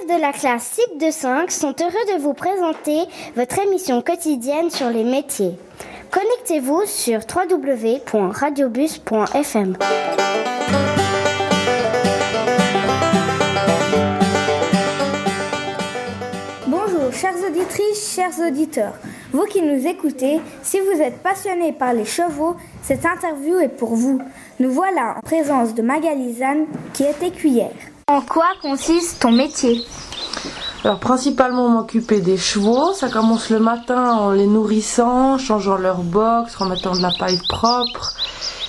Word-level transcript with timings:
élèves 0.00 0.16
de 0.16 0.20
la 0.20 0.32
classe 0.32 0.74
CIP 0.74 0.98
de 0.98 1.10
5 1.10 1.50
sont 1.50 1.74
heureux 1.80 2.14
de 2.14 2.20
vous 2.20 2.34
présenter 2.34 3.04
votre 3.36 3.58
émission 3.58 4.02
quotidienne 4.02 4.68
sur 4.70 4.90
les 4.90 5.04
métiers. 5.04 5.56
Connectez-vous 6.10 6.82
sur 6.86 7.20
www.radiobus.fm. 7.20 9.76
Bonjour 16.66 17.12
chères 17.12 17.36
auditrices, 17.48 18.14
chers 18.14 18.38
auditeurs. 18.46 18.92
Vous 19.32 19.44
qui 19.44 19.62
nous 19.62 19.86
écoutez, 19.86 20.40
si 20.62 20.78
vous 20.80 21.00
êtes 21.00 21.22
passionné 21.22 21.72
par 21.72 21.94
les 21.94 22.04
chevaux, 22.04 22.56
cette 22.82 23.06
interview 23.06 23.58
est 23.58 23.68
pour 23.68 23.94
vous. 23.94 24.20
Nous 24.60 24.70
voilà 24.70 25.14
en 25.16 25.20
présence 25.20 25.74
de 25.74 25.80
Magali 25.82 26.34
Zane 26.34 26.66
qui 26.92 27.04
est 27.04 27.22
écuyère. 27.22 27.91
En 28.12 28.20
quoi 28.20 28.48
consiste 28.60 29.20
ton 29.20 29.32
métier? 29.32 29.86
Alors 30.84 30.98
principalement 30.98 31.70
m'occuper 31.70 32.20
des 32.20 32.36
chevaux, 32.36 32.92
ça 32.92 33.08
commence 33.08 33.48
le 33.48 33.58
matin 33.58 34.12
en 34.12 34.32
les 34.32 34.46
nourrissant, 34.46 35.38
changeant 35.38 35.78
leur 35.78 36.02
box, 36.02 36.54
remettant 36.56 36.92
de 36.92 37.00
la 37.00 37.10
paille 37.18 37.40
propre. 37.48 38.12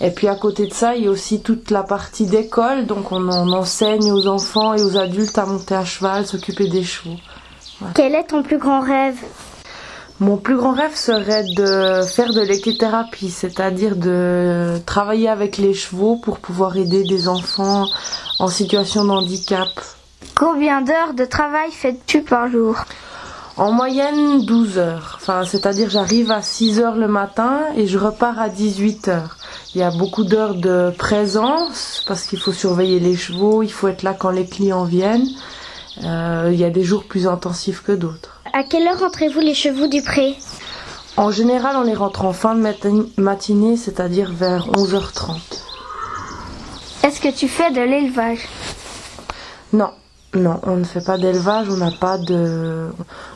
Et 0.00 0.10
puis 0.10 0.28
à 0.28 0.36
côté 0.36 0.68
de 0.68 0.72
ça, 0.72 0.94
il 0.94 1.06
y 1.06 1.08
a 1.08 1.10
aussi 1.10 1.40
toute 1.40 1.72
la 1.72 1.82
partie 1.82 2.26
d'école, 2.26 2.86
donc 2.86 3.10
on, 3.10 3.28
enseigne 3.28 4.12
aux 4.12 4.28
enfants 4.28 4.74
et 4.74 4.82
aux 4.82 4.96
adultes 4.96 5.36
à 5.36 5.46
monter 5.46 5.74
à 5.74 5.84
cheval, 5.84 6.28
s'occuper 6.28 6.68
des 6.68 6.84
chevaux. 6.84 7.16
Quel 7.92 8.14
est 8.14 8.28
ton 8.28 8.44
plus 8.44 8.58
grand 8.58 8.82
rêve? 8.82 9.18
Mon 10.20 10.36
plus 10.36 10.56
grand 10.56 10.74
rêve 10.74 10.94
serait 10.94 11.42
de 11.56 12.02
faire 12.02 12.32
de 12.32 12.40
l'équithérapie, 12.40 13.30
c'est-à-dire 13.30 13.96
de 13.96 14.78
travailler 14.86 15.28
avec 15.28 15.58
les 15.58 15.74
chevaux 15.74 16.20
pour 16.22 16.38
pouvoir 16.38 16.76
aider 16.76 17.02
des 17.02 17.26
enfants 17.26 17.86
en 18.44 18.48
situation 18.48 19.06
de 19.06 19.10
handicap. 19.10 19.70
Combien 20.34 20.82
d'heures 20.82 21.14
de 21.14 21.24
travail 21.24 21.70
fais-tu 21.70 22.20
par 22.20 22.50
jour? 22.50 22.76
En 23.56 23.72
moyenne 23.72 24.44
12 24.44 24.76
heures. 24.76 25.14
Enfin, 25.16 25.44
c'est-à-dire 25.46 25.88
j'arrive 25.88 26.30
à 26.30 26.42
6 26.42 26.78
heures 26.78 26.96
le 26.96 27.08
matin 27.08 27.60
et 27.74 27.86
je 27.86 27.96
repars 27.96 28.38
à 28.38 28.50
18 28.50 29.08
heures. 29.08 29.38
Il 29.74 29.80
y 29.80 29.82
a 29.82 29.90
beaucoup 29.90 30.24
d'heures 30.24 30.56
de 30.56 30.92
présence 30.98 32.04
parce 32.06 32.26
qu'il 32.26 32.38
faut 32.38 32.52
surveiller 32.52 33.00
les 33.00 33.16
chevaux, 33.16 33.62
il 33.62 33.72
faut 33.72 33.88
être 33.88 34.02
là 34.02 34.12
quand 34.12 34.30
les 34.30 34.44
clients 34.44 34.84
viennent. 34.84 35.28
Euh, 36.02 36.50
il 36.52 36.60
y 36.60 36.64
a 36.64 36.70
des 36.70 36.84
jours 36.84 37.04
plus 37.04 37.26
intensifs 37.26 37.82
que 37.82 37.92
d'autres. 37.92 38.42
À 38.52 38.62
quelle 38.62 38.86
heure 38.86 39.00
rentrez-vous 39.00 39.40
les 39.40 39.54
chevaux 39.54 39.86
du 39.86 40.02
pré? 40.02 40.36
En 41.16 41.30
général, 41.30 41.76
on 41.76 41.82
les 41.84 41.94
rentre 41.94 42.26
en 42.26 42.34
fin 42.34 42.54
de 42.54 42.60
matinée, 43.16 43.78
c'est-à-dire 43.78 44.32
vers 44.32 44.68
11h30. 44.72 45.53
Est-ce 47.04 47.20
que 47.20 47.28
tu 47.28 47.48
fais 47.48 47.70
de 47.70 47.82
l'élevage? 47.82 48.48
Non, 49.74 49.90
non, 50.32 50.58
on 50.62 50.76
ne 50.76 50.84
fait 50.84 51.04
pas 51.04 51.18
d'élevage, 51.18 51.66
on 51.68 51.76
n'a 51.76 51.90
pas 51.90 52.16
de, 52.16 52.88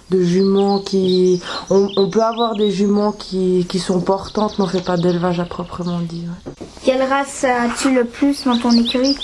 de 0.08 0.22
jumeaux 0.22 0.80
qui... 0.80 1.42
On, 1.68 2.08
peut 2.08 2.22
avoir 2.22 2.54
des 2.54 2.70
jumeaux 2.70 3.12
qui, 3.12 3.66
qui, 3.68 3.78
sont 3.78 4.00
portantes, 4.00 4.58
mais 4.58 4.64
on 4.64 4.68
ne 4.68 4.72
fait 4.72 4.84
pas 4.84 4.96
d'élevage 4.96 5.38
à 5.38 5.44
proprement 5.44 5.98
dit. 5.98 6.24
Quelle 6.82 7.02
race 7.02 7.44
as-tu 7.44 7.94
le 7.94 8.04
plus 8.04 8.44
dans 8.44 8.56
ton 8.56 8.70
écurie? 8.70 9.18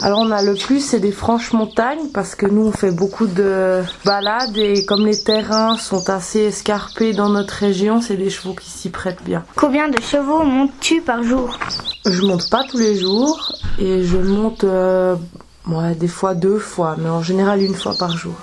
Alors 0.00 0.20
on 0.20 0.30
a 0.30 0.42
le 0.42 0.54
plus 0.54 0.78
c'est 0.78 1.00
des 1.00 1.10
franches 1.10 1.52
montagnes 1.52 2.10
parce 2.14 2.36
que 2.36 2.46
nous 2.46 2.66
on 2.66 2.70
fait 2.72 2.92
beaucoup 2.92 3.26
de 3.26 3.82
balades 4.04 4.56
et 4.56 4.84
comme 4.84 5.04
les 5.04 5.20
terrains 5.20 5.76
sont 5.76 6.08
assez 6.08 6.40
escarpés 6.40 7.12
dans 7.14 7.28
notre 7.30 7.54
région, 7.54 8.00
c'est 8.00 8.16
des 8.16 8.30
chevaux 8.30 8.54
qui 8.54 8.70
s'y 8.70 8.90
prêtent 8.90 9.24
bien. 9.24 9.42
Combien 9.56 9.88
de 9.88 10.00
chevaux 10.00 10.44
montes-tu 10.44 11.00
par 11.00 11.24
jour? 11.24 11.58
Je 12.06 12.22
monte 12.22 12.48
pas 12.48 12.62
tous 12.70 12.78
les 12.78 12.96
jours 12.96 13.57
et 13.78 14.04
je 14.04 14.16
monte 14.16 14.64
euh, 14.64 15.16
des 15.98 16.08
fois 16.08 16.34
deux 16.34 16.58
fois, 16.58 16.96
mais 16.98 17.08
en 17.08 17.22
général 17.22 17.62
une 17.62 17.74
fois 17.74 17.94
par 17.98 18.16
jour. 18.16 18.34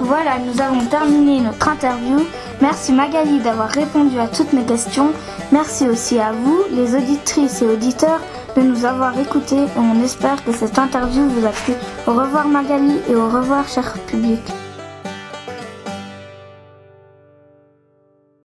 Voilà, 0.00 0.38
nous 0.38 0.60
avons 0.60 0.86
terminé 0.86 1.40
notre 1.40 1.68
interview. 1.68 2.18
Merci 2.60 2.92
Magali 2.92 3.40
d'avoir 3.40 3.68
répondu 3.68 4.18
à 4.18 4.28
toutes 4.28 4.52
mes 4.52 4.64
questions. 4.64 5.10
Merci 5.50 5.88
aussi 5.88 6.18
à 6.20 6.32
vous, 6.32 6.62
les 6.72 6.94
auditrices 6.94 7.62
et 7.62 7.66
auditeurs, 7.66 8.20
de 8.56 8.62
nous 8.62 8.84
avoir 8.84 9.18
écoutés 9.18 9.64
on 9.76 10.02
espère 10.02 10.42
que 10.44 10.52
cette 10.52 10.78
interview 10.78 11.28
vous 11.28 11.46
a 11.46 11.50
plu. 11.50 11.74
Au 12.06 12.12
revoir 12.12 12.46
Magali 12.48 12.96
et 13.08 13.14
au 13.16 13.28
revoir 13.28 13.66
cher 13.68 13.92
public. 14.06 14.40